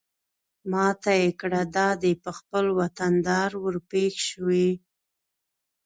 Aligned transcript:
ما 0.71 0.85
ته 1.01 1.11
يې 1.21 1.29
کړه 1.41 1.61
دا 1.77 1.89
دى 2.01 2.13
په 2.23 2.31
خپل 2.39 2.65
وطندار 2.79 3.49
ورپېښ 3.63 4.15
شوې. 4.29 4.69